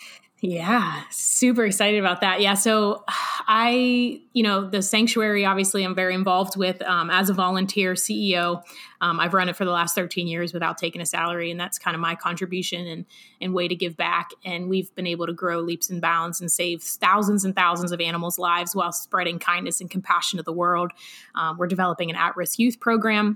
[0.40, 2.40] Yeah, super excited about that.
[2.40, 7.35] Yeah, so I, you know, the sanctuary obviously I'm very involved with um, as a
[7.35, 8.62] volunteer CEO.
[9.01, 11.77] Um, I've run it for the last 13 years without taking a salary, and that's
[11.77, 13.05] kind of my contribution and
[13.40, 14.31] and way to give back.
[14.44, 18.01] And we've been able to grow leaps and bounds and save thousands and thousands of
[18.01, 20.92] animals' lives while spreading kindness and compassion to the world.
[21.35, 23.28] Um, we're developing an at-risk youth program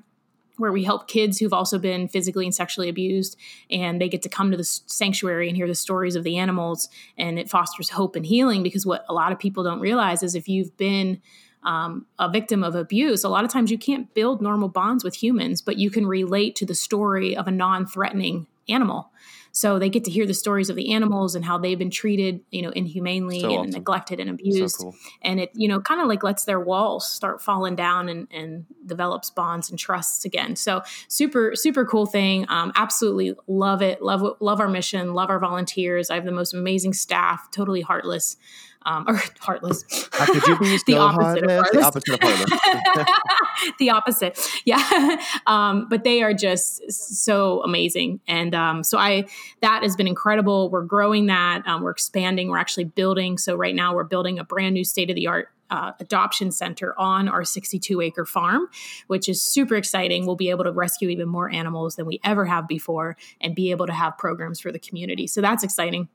[0.59, 3.37] where we help kids who've also been physically and sexually abused
[3.71, 6.89] and they get to come to the sanctuary and hear the stories of the animals
[7.17, 10.35] and it fosters hope and healing because what a lot of people don't realize is
[10.35, 11.21] if you've been
[11.65, 15.23] um, a victim of abuse a lot of times you can't build normal bonds with
[15.23, 19.11] humans but you can relate to the story of a non-threatening animal
[19.53, 22.41] so they get to hear the stories of the animals and how they've been treated,
[22.51, 23.71] you know, inhumanely so and awesome.
[23.71, 24.77] neglected and abused.
[24.77, 24.97] So cool.
[25.21, 28.65] And it, you know, kind of like lets their walls start falling down and, and
[28.87, 30.57] develops bonds and trusts again.
[30.57, 32.47] So super, super cool thing.
[32.49, 34.01] Um, absolutely love it.
[34.01, 35.13] Love, love our mission.
[35.13, 36.09] Love our volunteers.
[36.09, 38.39] I have the most amazing staff, totally heartless
[38.85, 39.85] um, or heartless.
[40.13, 41.71] How could you be the opposite heartless?
[41.73, 43.75] The opposite of heartless.
[43.79, 43.91] the
[44.39, 44.63] opposite.
[44.65, 45.17] Yeah.
[45.47, 48.21] Um, but they are just so amazing.
[48.27, 49.27] And um, so I,
[49.61, 50.71] that has been incredible.
[50.71, 51.67] We're growing that.
[51.67, 52.49] Um, we're expanding.
[52.49, 53.39] We're actually building.
[53.39, 56.95] So right now we're building a brand new state of the art uh, adoption center
[56.99, 58.69] on our 62 acre farm,
[59.07, 60.27] which is super exciting.
[60.27, 63.71] We'll be able to rescue even more animals than we ever have before and be
[63.71, 65.27] able to have programs for the community.
[65.27, 66.09] So that's exciting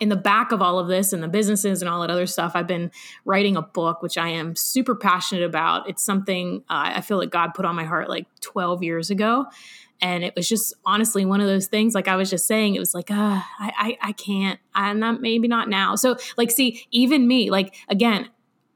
[0.00, 2.52] in the back of all of this and the businesses and all that other stuff,
[2.54, 2.90] I've been
[3.26, 5.88] writing a book, which I am super passionate about.
[5.88, 9.46] It's something uh, I feel like God put on my heart like 12 years ago.
[10.02, 12.78] And it was just honestly one of those things, like I was just saying, it
[12.78, 13.14] was like, uh,
[13.58, 15.94] I, I, I can't, I'm not, maybe not now.
[15.94, 18.30] So, like, see, even me, like, again,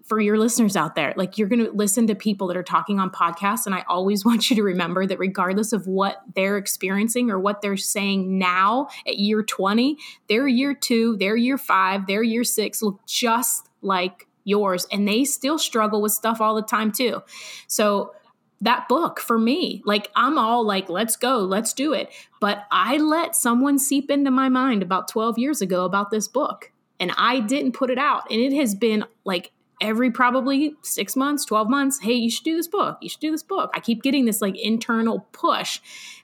[0.05, 3.01] for your listeners out there, like you're going to listen to people that are talking
[3.01, 3.65] on podcasts.
[3.65, 7.63] And I always want you to remember that regardless of what they're experiencing or what
[7.63, 9.97] they're saying now at year 20,
[10.29, 14.87] their year two, their year five, their year six look just like yours.
[14.93, 17.23] And they still struggle with stuff all the time too.
[17.67, 18.13] So,
[18.61, 19.83] that book for me.
[19.85, 22.11] Like I'm all like, let's go, let's do it.
[22.41, 26.73] But I let someone seep into my mind about 12 years ago about this book.
[26.99, 28.31] And I didn't put it out.
[28.31, 32.57] And it has been like every probably six months, 12 months, hey, you should do
[32.57, 32.99] this book.
[33.01, 33.71] You should do this book.
[33.75, 35.81] I keep getting this like internal push.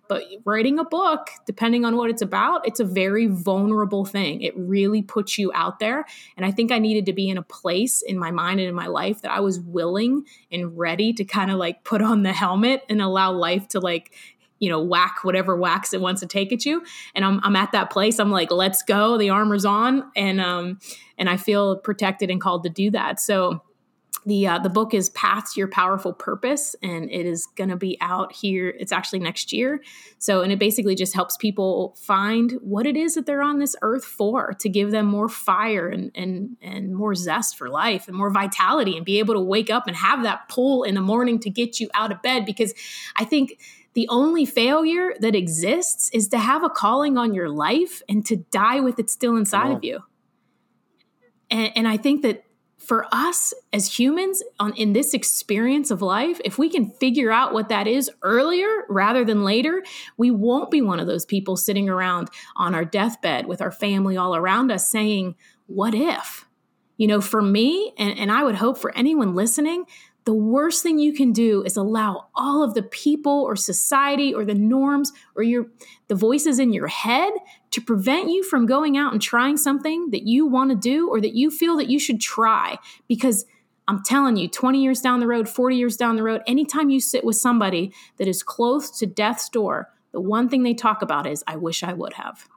[0.08, 4.42] But writing a book, depending on what it's about, it's a very vulnerable thing.
[4.42, 6.04] It really puts you out there.
[6.36, 8.74] And I think I needed to be in a place in my mind and in
[8.74, 12.32] my life that I was willing and ready to kind of like put on the
[12.32, 14.12] helmet and allow life to like
[14.60, 16.84] you know, whack whatever whacks it wants to take at you.
[17.14, 18.20] And I'm, I'm at that place.
[18.20, 19.18] I'm like, let's go.
[19.18, 20.10] The armor's on.
[20.14, 20.78] And, um,
[21.18, 23.18] and I feel protected and called to do that.
[23.18, 23.62] So,
[24.26, 27.76] the uh, the book is Path to Your Powerful Purpose, and it is going to
[27.76, 28.68] be out here.
[28.78, 29.82] It's actually next year.
[30.18, 33.74] So, and it basically just helps people find what it is that they're on this
[33.80, 38.16] earth for, to give them more fire and and and more zest for life and
[38.16, 41.38] more vitality, and be able to wake up and have that pull in the morning
[41.40, 42.44] to get you out of bed.
[42.44, 42.74] Because
[43.16, 43.58] I think
[43.94, 48.36] the only failure that exists is to have a calling on your life and to
[48.36, 50.00] die with it still inside of you.
[51.50, 52.44] And, and I think that
[52.80, 57.52] for us as humans on in this experience of life if we can figure out
[57.52, 59.84] what that is earlier rather than later
[60.16, 64.16] we won't be one of those people sitting around on our deathbed with our family
[64.16, 65.34] all around us saying
[65.66, 66.46] what if
[66.96, 69.84] you know for me and, and i would hope for anyone listening
[70.24, 74.44] the worst thing you can do is allow all of the people or society or
[74.44, 75.66] the norms or your
[76.08, 77.32] the voices in your head
[77.70, 81.20] to prevent you from going out and trying something that you want to do or
[81.20, 82.78] that you feel that you should try.
[83.08, 83.46] Because
[83.88, 87.00] I'm telling you 20 years down the road 40 years down the road anytime you
[87.00, 91.26] sit with somebody that is close to death's door the one thing they talk about
[91.26, 92.48] is I wish I would have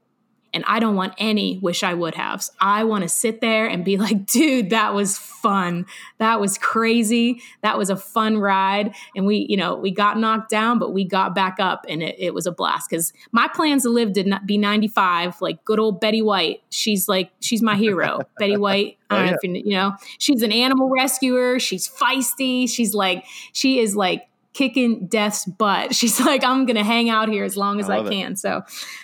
[0.53, 2.45] and I don't want any wish I would have.
[2.59, 5.85] I want to sit there and be like, dude, that was fun.
[6.19, 7.41] That was crazy.
[7.61, 8.93] That was a fun ride.
[9.15, 12.15] And we, you know, we got knocked down, but we got back up and it,
[12.17, 12.89] it was a blast.
[12.89, 16.61] Cause my plans to live did not be 95, like good old Betty White.
[16.69, 18.21] She's like, she's my hero.
[18.37, 18.97] Betty White.
[19.09, 19.31] I don't oh, yeah.
[19.31, 21.59] know if you, you know, she's an animal rescuer.
[21.59, 22.69] She's feisty.
[22.69, 25.93] She's like, she is like kicking death's butt.
[26.03, 28.33] She's like, I'm going to hang out here as long as I, I can.
[28.33, 28.39] It.
[28.39, 28.61] So,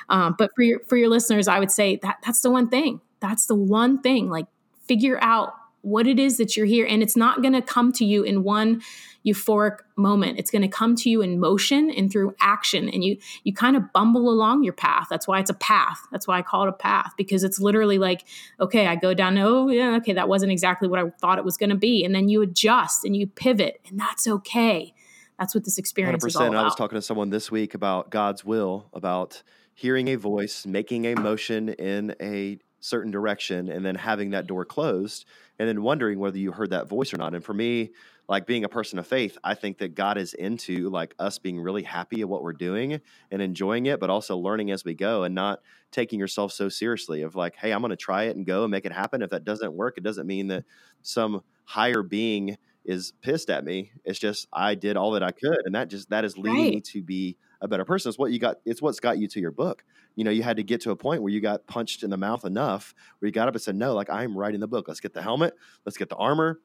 [0.10, 3.02] um, but for your for your listeners, I would say that that's the one thing.
[3.20, 4.30] That's the one thing.
[4.30, 4.46] Like,
[4.88, 8.06] figure out what it is that you're here, and it's not going to come to
[8.06, 8.82] you in one
[9.26, 10.40] euphoric moment.
[10.40, 13.76] It's going to come to you in motion and through action, and you you kind
[13.76, 15.08] of bumble along your path.
[15.10, 16.00] That's why it's a path.
[16.12, 18.26] That's why I call it a path because it's literally like,
[18.60, 19.38] okay, I go down.
[19.38, 22.14] Oh, yeah, okay, that wasn't exactly what I thought it was going to be, and
[22.14, 24.94] then you adjust and you pivot, and that's okay
[25.40, 26.28] that's what this experience 100%.
[26.28, 26.58] is all about.
[26.58, 29.42] I was talking to someone this week about God's will, about
[29.74, 34.66] hearing a voice, making a motion in a certain direction, and then having that door
[34.66, 35.26] closed,
[35.58, 37.34] and then wondering whether you heard that voice or not.
[37.34, 37.92] And for me,
[38.28, 41.60] like being a person of faith, I think that God is into like us being
[41.60, 45.24] really happy at what we're doing and enjoying it, but also learning as we go
[45.24, 48.46] and not taking yourself so seriously of like, hey, I'm going to try it and
[48.46, 49.24] go and make it happen.
[49.24, 50.66] If that doesn't work, it doesn't mean that
[51.02, 52.58] some higher being
[52.90, 53.92] is pissed at me.
[54.04, 56.74] It's just I did all that I could, and that just that is leading right.
[56.74, 58.10] me to be a better person.
[58.10, 58.58] It's what you got.
[58.66, 59.84] It's what's got you to your book.
[60.16, 62.18] You know, you had to get to a point where you got punched in the
[62.18, 64.88] mouth enough where you got up and said, "No, like I'm writing the book.
[64.88, 65.54] Let's get the helmet.
[65.86, 66.60] Let's get the armor.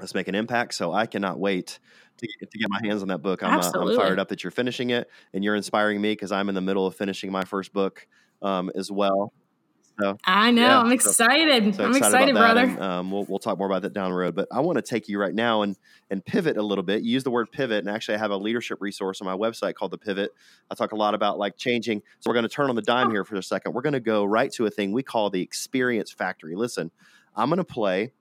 [0.00, 1.78] Let's make an impact." So I cannot wait
[2.18, 3.44] to get, to get my hands on that book.
[3.44, 6.48] I'm, uh, I'm fired up that you're finishing it, and you're inspiring me because I'm
[6.48, 8.08] in the middle of finishing my first book
[8.42, 9.32] um, as well.
[10.00, 10.62] So I know.
[10.62, 11.74] Yeah, I'm excited.
[11.74, 12.62] So, so I'm excited, brother.
[12.62, 14.34] And, um, we'll, we'll talk more about that down the road.
[14.34, 15.76] But I want to take you right now and
[16.10, 17.02] and pivot a little bit.
[17.02, 19.74] You use the word pivot, and actually, I have a leadership resource on my website
[19.74, 20.32] called the Pivot.
[20.70, 22.02] I talk a lot about like changing.
[22.20, 23.10] So we're going to turn on the dime oh.
[23.10, 23.72] here for a second.
[23.72, 26.56] We're going to go right to a thing we call the Experience Factory.
[26.56, 26.90] Listen,
[27.36, 28.12] I'm going to play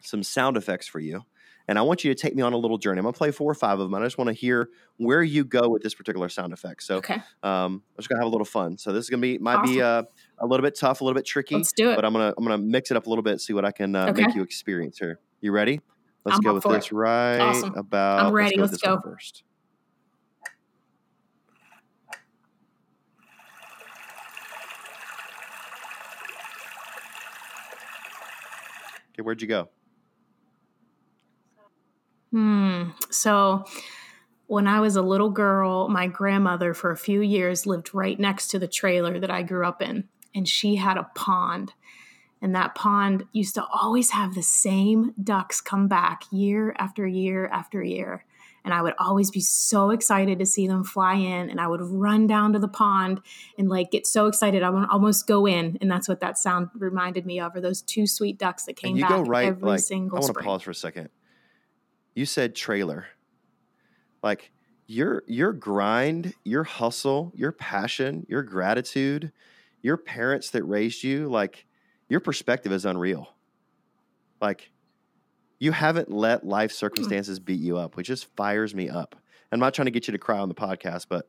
[0.00, 1.24] some sound effects for you
[1.70, 2.98] and I want you to take me on a little journey.
[2.98, 3.94] I'm gonna play four or five of them.
[3.94, 6.82] I just want to hear where you go with this particular sound effect.
[6.82, 7.22] So, okay.
[7.44, 8.76] um, I'm just gonna have a little fun.
[8.76, 9.74] So this is gonna be might awesome.
[9.74, 10.02] be uh,
[10.40, 11.54] a little bit tough, a little bit tricky.
[11.54, 11.94] Let's do it.
[11.94, 13.94] But I'm gonna I'm gonna mix it up a little bit, see what I can
[13.94, 14.26] uh, okay.
[14.26, 15.20] make you experience here.
[15.40, 15.80] You ready?
[16.24, 16.92] Let's I'm go with this it.
[16.92, 17.74] right awesome.
[17.76, 18.26] about.
[18.26, 18.56] I'm ready.
[18.58, 18.90] Let's go.
[18.90, 19.10] Let's go.
[19.10, 19.44] first.
[29.12, 29.68] Okay, where'd you go?
[32.30, 32.90] Hmm.
[33.10, 33.64] So
[34.46, 38.48] when I was a little girl, my grandmother for a few years lived right next
[38.48, 41.72] to the trailer that I grew up in, and she had a pond.
[42.42, 47.46] And that pond used to always have the same ducks come back year after year
[47.48, 48.24] after year.
[48.64, 51.50] And I would always be so excited to see them fly in.
[51.50, 53.20] And I would run down to the pond
[53.58, 55.78] and like get so excited I would almost go in.
[55.80, 58.96] And that's what that sound reminded me of, or those two sweet ducks that came
[58.96, 61.10] You back right, every like, single I want to pause for a second
[62.14, 63.06] you said trailer.
[64.22, 64.50] Like
[64.86, 69.32] your your grind, your hustle, your passion, your gratitude,
[69.82, 71.64] your parents that raised you, like
[72.08, 73.28] your perspective is unreal.
[74.40, 74.70] Like
[75.58, 76.76] you haven't let life hmm.
[76.76, 79.16] circumstances beat you up, which just fires me up.
[79.52, 81.26] I'm not trying to get you to cry on the podcast, but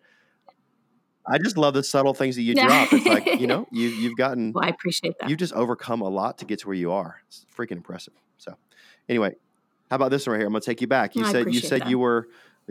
[1.28, 2.92] I just love the subtle things that you drop.
[2.94, 5.30] It's like, you know, you you've gotten Well, I appreciate that.
[5.30, 7.22] You've just overcome a lot to get to where you are.
[7.28, 8.14] It's freaking impressive.
[8.38, 8.56] So
[9.08, 9.36] anyway,
[9.92, 10.48] how about this one right here?
[10.48, 11.18] I'm going to take you back.
[11.18, 11.90] You I said you said that.
[11.90, 12.30] you were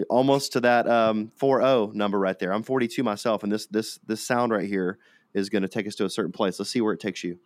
[0.08, 2.50] almost to that um, 4-0 number right there.
[2.50, 4.96] I'm 42 myself, and this this this sound right here
[5.34, 6.58] is going to take us to a certain place.
[6.58, 7.38] Let's see where it takes you.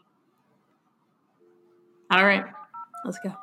[2.09, 2.45] All right,
[3.05, 3.35] let's go.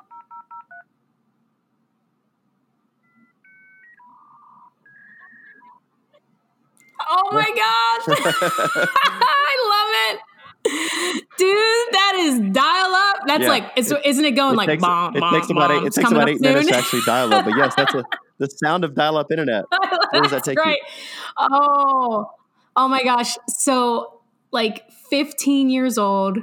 [7.09, 8.07] Oh my
[8.87, 8.87] gosh!
[13.31, 13.49] That's Yeah.
[13.49, 15.93] like, it's, isn't it going It like takes, bomb, it bomb, takes about eight, it
[15.93, 16.71] takes about eight minutes soon.
[16.73, 17.45] to actually dial up.
[17.45, 18.03] But yes, that's a,
[18.39, 19.63] the sound of dial up internet.
[20.11, 20.77] Where does that take you?
[21.37, 22.29] Oh,
[22.75, 23.37] oh my gosh.
[23.47, 24.19] So,
[24.51, 26.39] like 15 years old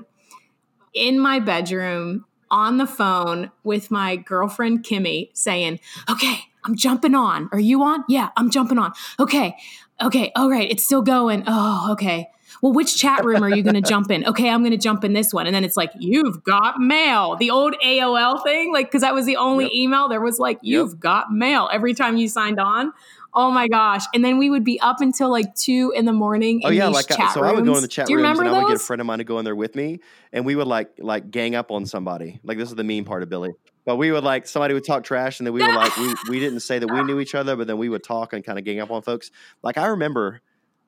[0.95, 5.81] in my bedroom on the phone with my girlfriend Kimmy saying,
[6.11, 7.51] Okay, I'm jumping on.
[7.53, 8.03] Are you on?
[8.09, 8.93] Yeah, I'm jumping on.
[9.21, 9.55] Okay,
[10.01, 11.45] okay, all right, it's still going.
[11.47, 12.29] Oh, okay.
[12.63, 14.25] Well, which chat room are you going to jump in?
[14.29, 15.47] Okay, I'm going to jump in this one.
[15.47, 17.37] And then it's like, you've got mail.
[17.37, 19.73] The old AOL thing, like, because that was the only Yep.
[19.75, 20.09] email.
[20.09, 22.93] There was like, you've got mail every time you signed on.
[23.35, 24.05] Oh my gosh.
[24.15, 26.61] And then we would be up until like two in the morning.
[26.65, 28.19] Oh in yeah, these like I, so I would go in the chat Do you
[28.19, 29.75] rooms remember and I would get a friend of mine to go in there with
[29.77, 30.01] me,
[30.33, 32.41] and we would like like gang up on somebody.
[32.43, 33.51] Like this is the mean part of Billy.
[33.85, 36.41] But we would like somebody would talk trash, and then we would like we we
[36.41, 38.65] didn't say that we knew each other, but then we would talk and kind of
[38.65, 39.31] gang up on folks.
[39.63, 40.41] Like I remember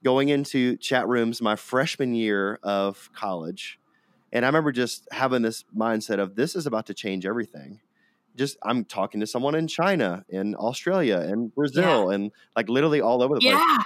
[0.02, 3.78] going into chat rooms my freshman year of college,
[4.32, 7.80] and I remember just having this mindset of this is about to change everything.
[8.36, 13.22] Just I'm talking to someone in China, in Australia, and Brazil, and like literally all
[13.22, 13.54] over the place.
[13.54, 13.78] Yeah.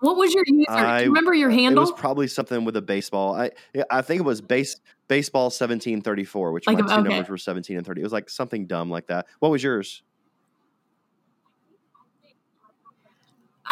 [0.00, 0.64] What was your user?
[0.68, 1.84] Do you remember your handle?
[1.84, 3.36] It was probably something with a baseball.
[3.36, 3.50] I
[3.88, 7.08] I think it was base baseball seventeen thirty four, which Like my two okay.
[7.08, 8.00] numbers were seventeen and thirty.
[8.00, 9.26] It was like something dumb like that.
[9.38, 10.02] What was yours?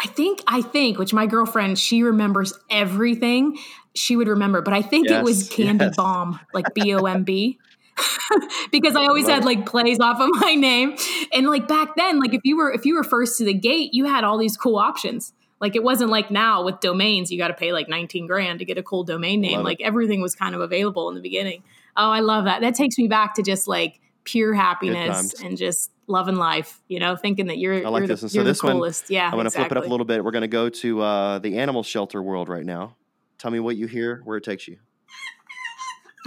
[0.01, 3.57] I think, I think, which my girlfriend, she remembers everything.
[3.93, 5.95] She would remember, but I think it was Candy yes.
[5.95, 7.59] Bomb, like B O M B.
[8.71, 10.95] because I always had like plays off of my name.
[11.33, 13.93] And like back then, like if you were if you were first to the gate,
[13.93, 15.33] you had all these cool options.
[15.59, 18.65] Like it wasn't like now with domains, you got to pay like 19 grand to
[18.65, 19.57] get a cool domain name.
[19.57, 19.65] Love it.
[19.65, 21.61] like everything was kind of available in the beginning.
[21.95, 22.61] Oh, I love that.
[22.61, 27.15] That takes me back to just like pure happiness and just loving life, you know,
[27.15, 28.21] thinking that you're, I like you're this.
[28.21, 29.09] the, And so this the one, coolest.
[29.09, 29.25] yeah.
[29.27, 30.23] I'm going to flip it up a little bit.
[30.23, 32.95] We're going to go to uh, the animal shelter world right now.
[33.37, 34.77] Tell me what you hear, where it takes you.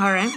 [0.00, 0.32] All right.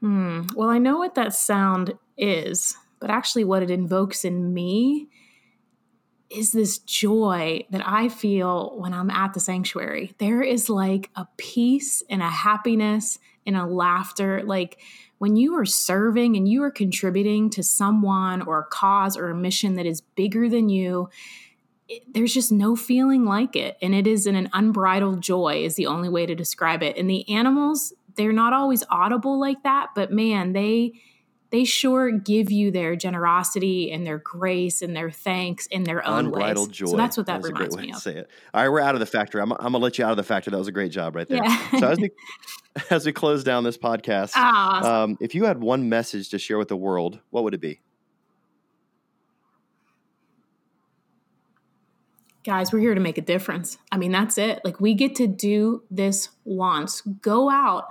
[0.00, 0.42] Hmm.
[0.54, 5.08] Well, I know what that sound is, but actually, what it invokes in me
[6.30, 10.14] is this joy that I feel when I'm at the sanctuary.
[10.18, 14.42] There is like a peace and a happiness and a laughter.
[14.42, 14.80] Like
[15.18, 19.34] when you are serving and you are contributing to someone or a cause or a
[19.34, 21.08] mission that is bigger than you,
[21.88, 23.76] it, there's just no feeling like it.
[23.80, 26.96] And it is in an unbridled joy, is the only way to describe it.
[26.96, 31.00] And the animals, they're not always audible like that, but man, they
[31.56, 36.26] they sure give you their generosity and their grace and their thanks in their own
[36.26, 36.76] Unbridled ways.
[36.76, 36.86] joy.
[36.86, 37.98] So that's what that great reminds me of.
[37.98, 38.30] say it.
[38.52, 39.40] All right, we're out of the factory.
[39.40, 40.50] I'm, I'm going to let you out of the factory.
[40.50, 41.42] That was a great job right there.
[41.42, 41.70] Yeah.
[41.78, 42.10] So as we,
[42.90, 46.58] as we close down this podcast, Ah, um, if you had one message to share
[46.58, 47.80] with the world, what would it be?
[52.44, 53.76] guys, we're here to make a difference.
[53.90, 54.60] I mean, that's it.
[54.64, 57.00] Like, we get to do this once.
[57.00, 57.86] Go out,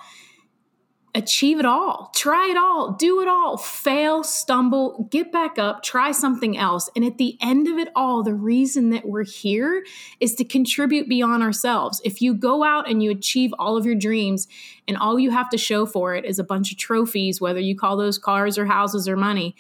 [1.16, 6.12] achieve it all, try it all, do it all, fail, stumble, get back up, try
[6.12, 6.90] something else.
[6.96, 9.84] And at the end of it all, the reason that we're here
[10.20, 12.02] is to contribute beyond ourselves.
[12.04, 14.48] If you go out and you achieve all of your dreams,
[14.88, 17.76] and all you have to show for it is a bunch of trophies, whether you
[17.76, 19.56] call those cars or houses or money,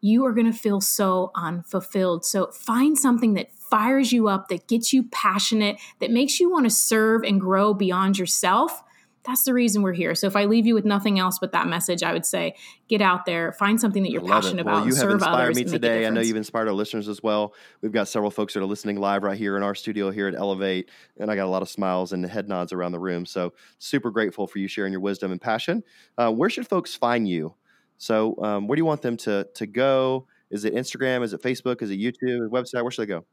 [0.00, 2.24] you are going to feel so unfulfilled.
[2.24, 6.64] So find something that fires you up, that gets you passionate, that makes you want
[6.66, 8.83] to serve and grow beyond yourself.
[9.24, 10.14] That's the reason we're here.
[10.14, 12.56] So if I leave you with nothing else but that message, I would say
[12.88, 14.60] get out there, find something that you're passionate it.
[14.62, 16.06] about, Well, you and have serve inspired me and make a today.
[16.06, 17.54] I know you've inspired our listeners as well.
[17.80, 20.34] We've got several folks that are listening live right here in our studio here at
[20.34, 23.24] Elevate, and I got a lot of smiles and head nods around the room.
[23.24, 25.82] So super grateful for you sharing your wisdom and passion.
[26.18, 27.54] Uh, where should folks find you?
[27.96, 30.26] So um, where do you want them to to go?
[30.50, 31.22] Is it Instagram?
[31.24, 31.80] Is it Facebook?
[31.80, 32.50] Is it YouTube?
[32.50, 32.82] Website?
[32.82, 33.24] Where should they go?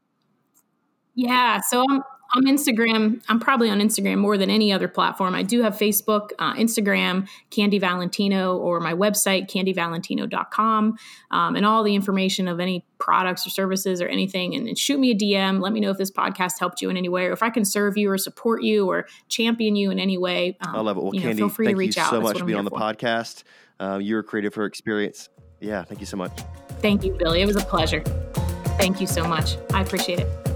[1.14, 2.02] Yeah, so I'm
[2.34, 3.22] I'm Instagram.
[3.28, 5.34] I'm probably on Instagram more than any other platform.
[5.34, 10.96] I do have Facebook, uh, Instagram, Candy Valentino, or my website, candyvalentino.com,
[11.30, 14.54] um, and all the information of any products or services or anything.
[14.54, 15.60] And, then shoot me a DM.
[15.60, 17.64] Let me know if this podcast helped you in any way, or if I can
[17.64, 20.56] serve you or support you or champion you in any way.
[20.66, 21.02] Um, I love it.
[21.02, 22.10] Well, you know, Candy, feel free thank to reach you out.
[22.10, 22.78] so That's much for being on the for.
[22.78, 23.42] podcast.
[23.78, 25.28] Uh, you were creative for experience.
[25.60, 26.32] Yeah, thank you so much.
[26.80, 27.42] Thank you, Billy.
[27.42, 28.00] It was a pleasure.
[28.78, 29.58] Thank you so much.
[29.74, 30.51] I appreciate it.